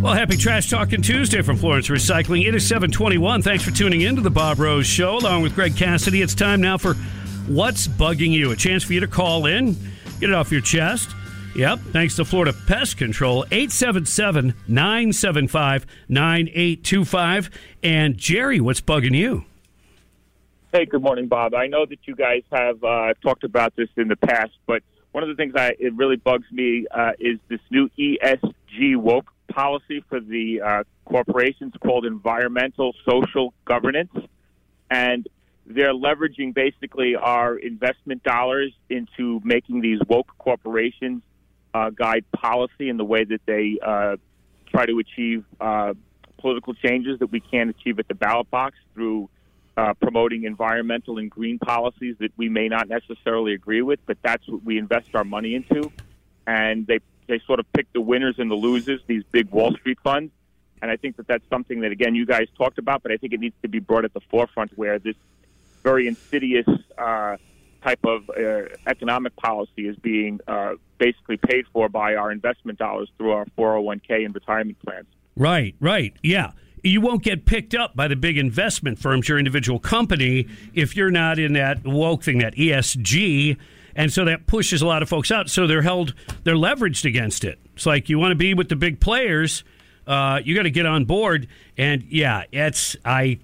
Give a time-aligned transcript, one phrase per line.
[0.00, 2.46] Well, happy Trash Talking Tuesday from Florence Recycling.
[2.46, 3.42] It is 721.
[3.42, 6.22] Thanks for tuning in to the Bob Rose Show along with Greg Cassidy.
[6.22, 6.94] It's time now for
[7.46, 8.50] What's Bugging You?
[8.50, 9.76] A chance for you to call in,
[10.18, 11.10] get it off your chest.
[11.54, 17.50] Yep, thanks to Florida Pest Control, 877 975 9825.
[17.82, 19.44] And Jerry, what's bugging you?
[20.72, 21.52] Hey, good morning, Bob.
[21.52, 24.82] I know that you guys have uh, talked about this in the past, but
[25.12, 29.30] one of the things I it really bugs me uh, is this new ESG woke
[29.50, 34.12] policy for the uh, corporations called environmental social governance,
[34.90, 35.28] and
[35.66, 41.22] they're leveraging basically our investment dollars into making these woke corporations
[41.74, 44.16] uh, guide policy in the way that they uh,
[44.68, 45.94] try to achieve uh,
[46.38, 49.28] political changes that we can't achieve at the ballot box through
[49.76, 54.46] uh, promoting environmental and green policies that we may not necessarily agree with, but that's
[54.48, 55.90] what we invest our money into.
[56.46, 56.98] And they
[57.30, 60.32] they sort of pick the winners and the losers, these big Wall Street funds.
[60.82, 63.32] And I think that that's something that again you guys talked about, but I think
[63.32, 65.16] it needs to be brought at the forefront where this
[65.82, 66.66] very insidious
[66.98, 67.36] uh,
[67.82, 73.10] type of uh, economic policy is being uh, basically paid for by our investment dollars
[73.16, 75.06] through our 401k and retirement plans.
[75.36, 79.78] Right, right, yeah you won't get picked up by the big investment firms, your individual
[79.78, 83.58] company, if you're not in that woke thing, that ESG.
[83.94, 85.50] And so that pushes a lot of folks out.
[85.50, 87.58] So they're held, they're leveraged against it.
[87.74, 89.64] It's like you want to be with the big players,
[90.06, 91.48] uh, you got to get on board.
[91.76, 93.38] And yeah, it's I,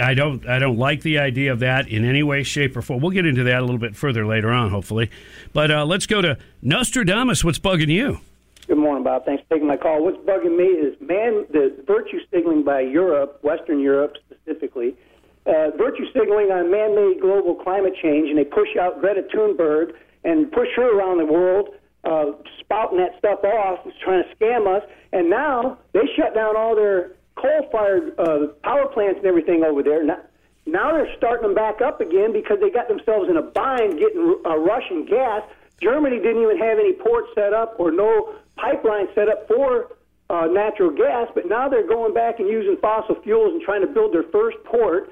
[0.00, 3.00] I don't, I don't like the idea of that in any way, shape, or form.
[3.00, 5.10] We'll get into that a little bit further later on, hopefully.
[5.52, 7.42] But uh, let's go to Nostradamus.
[7.44, 8.20] What's bugging you?
[8.68, 9.24] Good morning, Bob.
[9.24, 10.04] Thanks for taking my call.
[10.04, 14.94] What's bugging me is man, the virtue signaling by Europe, Western Europe specifically,
[15.48, 19.92] uh, virtue signaling on man-made global climate change, and they push out Greta Thunberg
[20.24, 21.70] and push her around the world,
[22.04, 24.82] uh, spouting that stuff off, trying to scam us.
[25.12, 30.04] And now they shut down all their coal-fired uh, power plants and everything over there.
[30.04, 30.18] Now,
[30.66, 34.36] now they're starting them back up again because they got themselves in a bind getting
[34.44, 35.42] uh, Russian gas.
[35.80, 39.92] Germany didn't even have any ports set up or no pipeline set up for
[40.28, 43.86] uh, natural gas, but now they're going back and using fossil fuels and trying to
[43.86, 45.10] build their first port.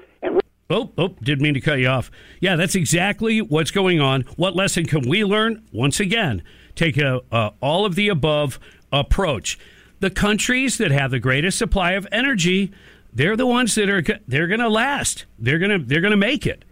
[0.69, 2.11] Oh, oh, didn't mean to cut you off.
[2.41, 4.21] Yeah, that's exactly what's going on.
[4.35, 5.63] What lesson can we learn?
[5.71, 6.43] Once again,
[6.75, 7.21] take a
[7.61, 8.59] all of the above
[8.91, 9.57] approach.
[9.99, 12.71] The countries that have the greatest supply of energy,
[13.13, 15.25] they're the ones that are they're going to last.
[15.39, 16.65] They're going to they're going to make it.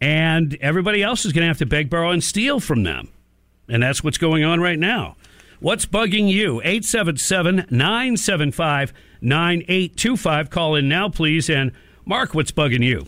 [0.00, 3.08] And everybody else is going to have to beg, borrow, and steal from them.
[3.68, 5.16] And that's what's going on right now.
[5.60, 6.60] What's bugging you?
[6.60, 8.92] 877 975
[9.22, 10.50] 9825.
[10.50, 11.48] Call in now, please.
[11.48, 11.72] And
[12.06, 13.06] Mark, what's bugging you?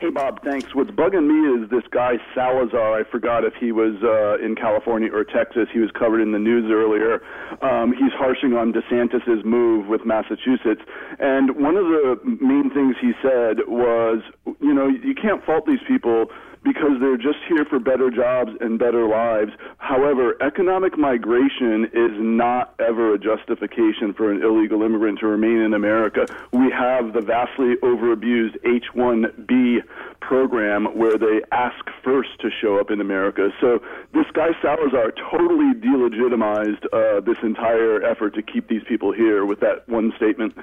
[0.00, 0.76] Hey, Bob, thanks.
[0.76, 3.00] What's bugging me is this guy, Salazar.
[3.00, 5.66] I forgot if he was uh, in California or Texas.
[5.72, 7.20] He was covered in the news earlier.
[7.62, 10.82] Um, he's harshing on DeSantis's move with Massachusetts.
[11.18, 14.22] And one of the main things he said was,
[14.60, 16.26] you know, you can't fault these people
[16.62, 19.52] because they're just here for better jobs and better lives.
[19.78, 25.74] However, economic migration is not ever a justification for an illegal immigrant to remain in
[25.74, 26.26] America.
[26.52, 29.82] We have the vastly overabused H 1B
[30.20, 33.50] program where they ask first to show up in America.
[33.60, 33.80] So
[34.12, 39.60] this guy Salazar totally delegitimized uh, this entire effort to keep these people here with
[39.60, 40.56] that one statement.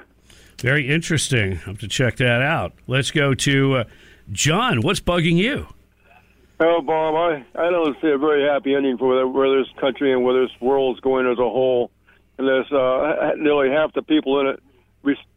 [0.60, 1.52] Very interesting.
[1.52, 2.72] I have to check that out.
[2.86, 3.84] Let's go to uh,
[4.32, 4.80] John.
[4.80, 5.68] What's bugging you?
[6.58, 10.24] Well, Bob, I, I don't see a very happy ending for where, this country and
[10.24, 11.90] where this world is going as a whole,
[12.38, 14.62] unless uh, nearly half the people in it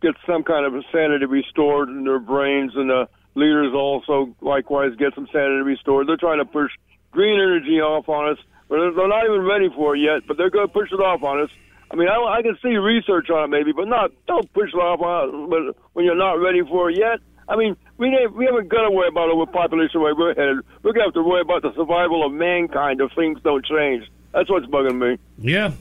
[0.02, 5.13] get some kind of sanity restored in their brains, and the leaders also likewise get
[5.13, 6.07] some sanity restored.
[6.07, 6.72] They're trying to push
[7.12, 8.38] green energy off on us,
[8.69, 10.25] but they're not even ready for it yet.
[10.25, 11.50] But they're going to push it off on us.
[11.91, 14.78] I mean, I, I can see research on it maybe, but not don't push it
[14.78, 17.19] off on us when you're not ready for it yet.
[17.50, 20.58] I mean, we we haven't got to worry about overpopulation where we're headed.
[20.84, 24.10] We're going to have to worry about the survival of mankind if things don't change.
[24.32, 25.18] That's what's bugging me.
[25.40, 25.72] Yeah.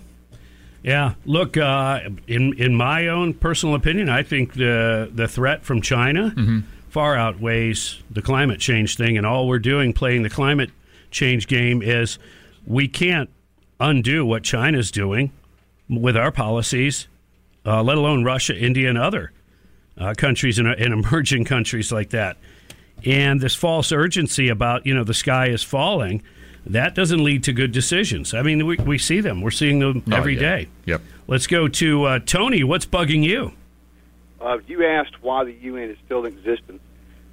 [0.82, 1.56] Yeah, look.
[1.56, 6.60] Uh, in in my own personal opinion, I think the the threat from China mm-hmm.
[6.88, 10.70] far outweighs the climate change thing, and all we're doing playing the climate
[11.10, 12.18] change game is
[12.64, 13.28] we can't
[13.80, 15.32] undo what China's doing
[15.90, 17.08] with our policies,
[17.66, 19.32] uh, let alone Russia, India, and other
[19.98, 22.36] uh, countries and, emerging countries like that.
[23.04, 26.22] And this false urgency about, you know, the sky is falling,
[26.66, 28.34] that doesn't lead to good decisions.
[28.34, 29.40] I mean, we, we see them.
[29.40, 30.40] We're seeing them oh, every yeah.
[30.40, 30.68] day.
[30.86, 31.02] Yep.
[31.26, 32.64] Let's go to uh, Tony.
[32.64, 33.52] What's bugging you?
[34.40, 36.80] Uh, you asked why the UN is still in existence.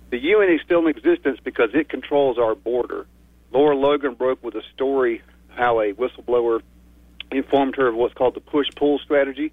[0.10, 3.06] The UN is still in existence because it controls our border.
[3.52, 6.62] Lara Logan broke with a story how a whistleblower
[7.32, 9.52] informed her of what's called the push pull strategy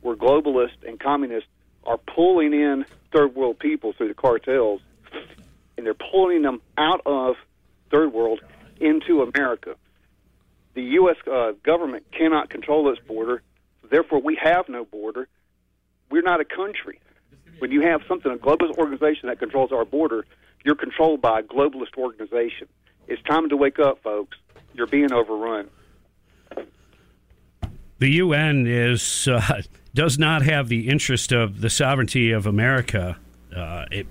[0.00, 1.48] where globalists and communists
[1.84, 4.80] are pulling in third world people through the cartels,
[5.76, 7.36] and they're pulling them out of
[7.90, 8.40] third world
[8.80, 9.74] into America.
[10.74, 11.16] The U.S.
[11.30, 13.42] Uh, government cannot control its border,
[13.90, 15.28] therefore we have no border.
[16.10, 17.00] We're not a country.
[17.58, 20.24] When you have something, a globalist organization that controls our border,
[20.64, 22.68] you're controlled by a globalist organization.
[23.06, 24.36] It's time to wake up, folks.
[24.74, 25.68] You're being overrun.
[27.98, 29.62] The UN is uh,
[29.94, 33.16] does not have the interest of the sovereignty of America.
[33.54, 34.06] Uh, it,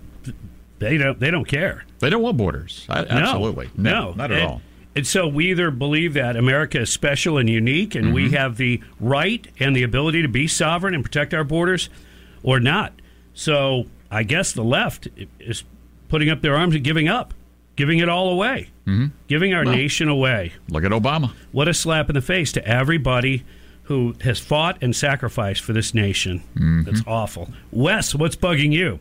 [0.80, 1.20] they don't.
[1.20, 1.86] They don't care.
[2.00, 2.86] They don't want borders.
[2.90, 4.62] I, absolutely, no, no, not at and, all.
[4.96, 8.14] And so we either believe that America is special and unique, and mm-hmm.
[8.14, 11.90] we have the right and the ability to be sovereign and protect our borders,
[12.44, 12.94] or not.
[13.34, 15.08] So I guess the left
[15.40, 15.64] is
[16.08, 17.34] putting up their arms and giving up,
[17.76, 19.08] giving it all away, mm-hmm.
[19.28, 20.54] giving our well, nation away.
[20.70, 21.32] Look at Obama.
[21.52, 23.46] What a slap in the face to everybody
[23.90, 26.44] who has fought and sacrificed for this nation.
[26.54, 26.84] Mm-hmm.
[26.84, 27.50] That's awful.
[27.72, 29.00] Wes, what's bugging you?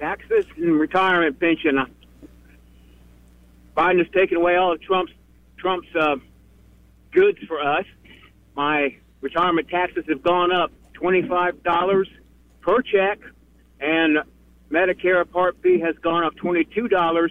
[0.00, 1.86] Taxes and retirement pension.
[3.76, 5.12] Biden has taken away all of Trump's
[5.58, 6.16] Trump's uh,
[7.12, 7.84] goods for us.
[8.56, 12.06] My retirement taxes have gone up $25
[12.62, 13.20] per check,
[13.78, 14.24] and
[14.72, 17.30] Medicare Part B has gone up $22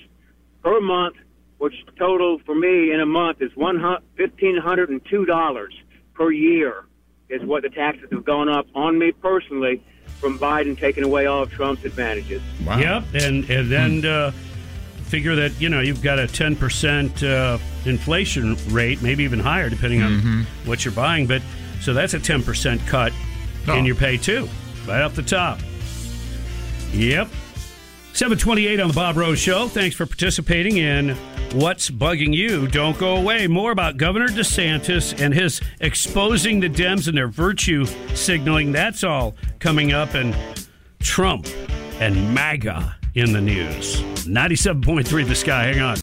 [0.63, 1.17] per month,
[1.57, 5.67] which total for me in a month is $1,502
[6.15, 6.85] per year
[7.29, 9.83] is what the taxes have gone up on me personally
[10.19, 12.41] from Biden taking away all of Trump's advantages.
[12.65, 12.79] Wow.
[12.79, 14.07] Yep, and and then hmm.
[14.07, 14.31] uh,
[15.03, 19.69] figure that you know you've got a ten percent uh, inflation rate, maybe even higher
[19.69, 20.41] depending on mm-hmm.
[20.67, 21.27] what you're buying.
[21.27, 21.41] But
[21.81, 23.13] so that's a ten percent cut
[23.67, 23.77] oh.
[23.77, 24.47] in your pay too,
[24.87, 25.59] right off the top.
[26.91, 27.29] Yep.
[28.13, 29.67] 728 on the Bob Rose Show.
[29.67, 31.17] Thanks for participating in
[31.55, 32.67] What's Bugging You.
[32.67, 33.47] Don't go away.
[33.47, 38.73] More about Governor DeSantis and his exposing the Dems and their virtue signaling.
[38.73, 40.15] That's all coming up.
[40.15, 40.35] And
[40.99, 41.47] Trump
[42.01, 44.01] and MAGA in the news.
[44.25, 45.67] 97.3 The Sky.
[45.67, 45.93] Hang on.